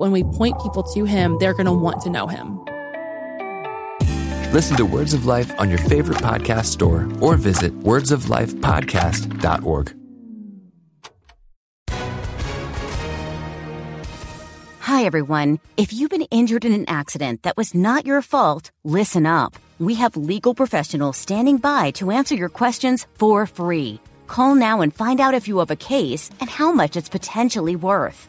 [0.00, 2.64] When we point people to him, they're going to want to know him.
[4.50, 9.94] Listen to Words of Life on your favorite podcast store or visit wordsoflifepodcast.org.
[14.78, 15.60] Hi, everyone.
[15.76, 19.54] If you've been injured in an accident that was not your fault, listen up.
[19.78, 24.00] We have legal professionals standing by to answer your questions for free.
[24.28, 27.76] Call now and find out if you have a case and how much it's potentially
[27.76, 28.28] worth.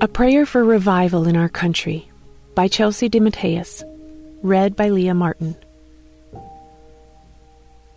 [0.00, 2.08] A Prayer for Revival in Our Country
[2.54, 3.82] by Chelsea DeMatteis.
[4.42, 5.56] Read by Leah Martin.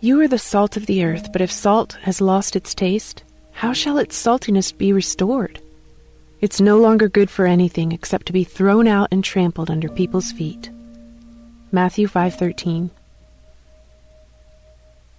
[0.00, 3.72] You are the salt of the earth, but if salt has lost its taste, how
[3.72, 5.60] shall its saltiness be restored?
[6.40, 10.32] It's no longer good for anything except to be thrown out and trampled under people's
[10.32, 10.70] feet.
[11.72, 12.90] Matthew 5:13.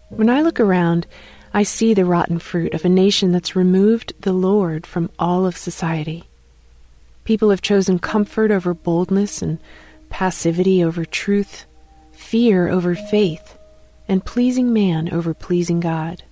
[0.09, 1.07] When I look around,
[1.53, 5.57] I see the rotten fruit of a nation that's removed the Lord from all of
[5.57, 6.25] society.
[7.31, 9.57] People have chosen comfort over boldness and
[10.09, 11.63] passivity over truth,
[12.11, 13.57] fear over faith,
[14.09, 16.23] and pleasing man over pleasing God.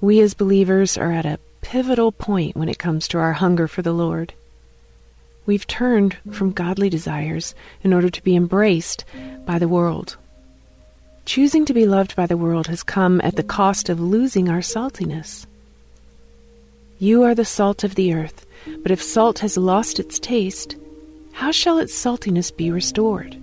[0.00, 3.82] We as believers are at a pivotal point when it comes to our hunger for
[3.82, 4.32] the Lord.
[5.44, 9.04] We've turned from godly desires in order to be embraced
[9.44, 10.16] by the world.
[11.26, 14.62] Choosing to be loved by the world has come at the cost of losing our
[14.62, 15.44] saltiness.
[16.98, 18.45] You are the salt of the earth,
[18.82, 20.76] but if salt has lost its taste,
[21.32, 23.36] how shall its saltiness be restored?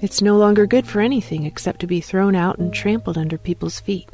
[0.00, 3.80] It's no longer good for anything except to be thrown out and trampled under people's
[3.80, 4.08] feet.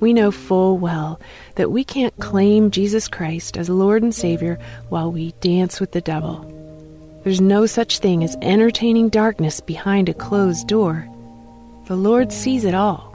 [0.00, 1.20] We know full well
[1.56, 4.58] that we can't claim Jesus Christ as Lord and Savior
[4.88, 6.46] while we dance with the devil.
[7.22, 11.06] There's no such thing as entertaining darkness behind a closed door.
[11.84, 13.09] The Lord sees it all.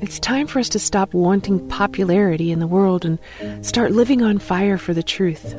[0.00, 3.18] It's time for us to stop wanting popularity in the world and
[3.66, 5.54] start living on fire for the truth.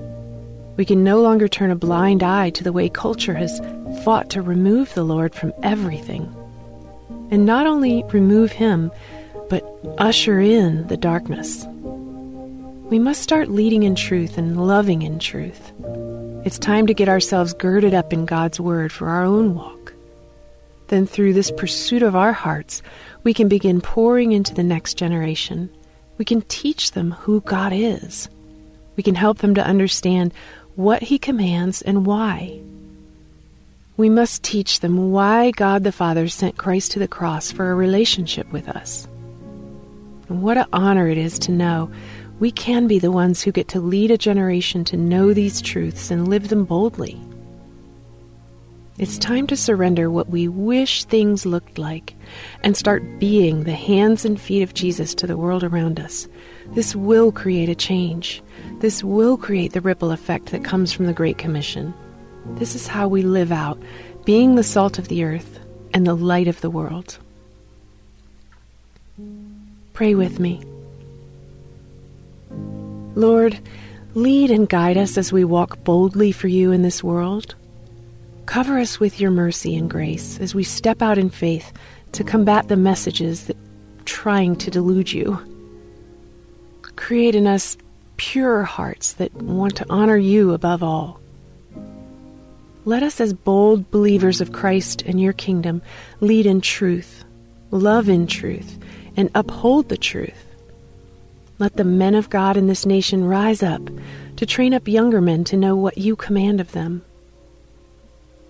[0.77, 3.59] We can no longer turn a blind eye to the way culture has
[4.03, 6.33] fought to remove the Lord from everything.
[7.31, 8.91] And not only remove Him,
[9.49, 9.63] but
[9.97, 11.65] usher in the darkness.
[12.89, 15.71] We must start leading in truth and loving in truth.
[16.45, 19.94] It's time to get ourselves girded up in God's Word for our own walk.
[20.87, 22.81] Then, through this pursuit of our hearts,
[23.23, 25.69] we can begin pouring into the next generation.
[26.17, 28.29] We can teach them who God is.
[28.95, 30.33] We can help them to understand
[30.75, 32.59] what He commands and why.
[33.97, 37.75] We must teach them why God the Father sent Christ to the cross for a
[37.75, 39.07] relationship with us.
[40.29, 41.91] And what an honor it is to know
[42.39, 46.11] we can be the ones who get to lead a generation to know these truths
[46.11, 47.19] and live them boldly.
[48.97, 52.15] It's time to surrender what we wish things looked like
[52.63, 56.29] and start being the hands and feet of Jesus to the world around us.
[56.67, 58.41] This will create a change.
[58.79, 61.93] This will create the ripple effect that comes from the Great Commission.
[62.51, 63.77] This is how we live out
[64.23, 65.59] being the salt of the earth
[65.93, 67.17] and the light of the world.
[69.91, 70.63] Pray with me.
[73.13, 73.59] Lord,
[74.13, 77.55] lead and guide us as we walk boldly for you in this world.
[78.45, 81.73] Cover us with your mercy and grace as we step out in faith
[82.11, 83.57] to combat the messages that
[84.05, 85.39] trying to delude you.
[86.95, 87.77] Create in us
[88.17, 91.19] pure hearts that want to honor you above all.
[92.85, 95.81] Let us, as bold believers of Christ and your kingdom,
[96.21, 97.25] lead in truth,
[97.71, 98.77] love in truth,
[99.17, 100.45] and uphold the truth.
[101.57, 103.81] Let the men of God in this nation rise up
[104.35, 107.03] to train up younger men to know what you command of them.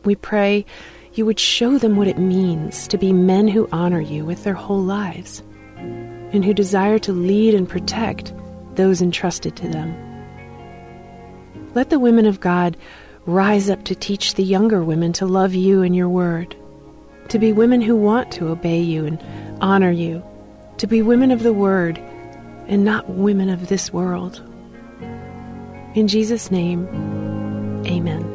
[0.06, 0.66] We pray
[1.14, 4.54] you would show them what it means to be men who honor you with their
[4.54, 5.42] whole lives
[5.78, 8.34] and who desire to lead and protect
[8.76, 9.96] those entrusted to them.
[11.74, 12.78] Let the women of God
[13.26, 16.56] rise up to teach the younger women to love you and your word,
[17.30, 19.24] to be women who want to obey you and
[19.62, 20.24] honor you,
[20.78, 21.98] to be women of the word
[22.68, 24.44] and not women of this world.
[25.96, 26.88] In Jesus' name,
[27.88, 28.35] amen.